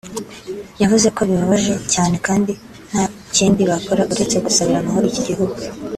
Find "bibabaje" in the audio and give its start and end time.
1.27-1.73